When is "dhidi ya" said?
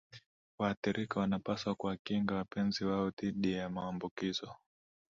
3.09-3.69